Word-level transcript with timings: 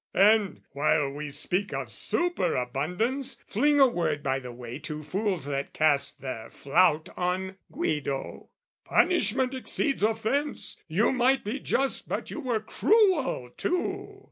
And, 0.15 0.61
while 0.71 1.11
we 1.11 1.29
speak 1.29 1.71
of 1.73 1.91
superabundance, 1.91 3.35
fling 3.45 3.79
A 3.79 3.85
word 3.87 4.23
by 4.23 4.39
the 4.39 4.51
way 4.51 4.79
to 4.79 5.03
fools 5.03 5.45
that 5.45 5.73
cast 5.73 6.21
their 6.21 6.49
flout 6.49 7.09
On 7.15 7.57
Guido 7.71 8.49
"Punishment 8.83 9.53
exceeds 9.53 10.01
offence: 10.01 10.81
"You 10.87 11.11
might 11.13 11.43
be 11.43 11.59
just 11.59 12.09
but 12.09 12.31
you 12.31 12.39
were 12.39 12.61
cruel 12.61 13.51
too!" 13.55 14.19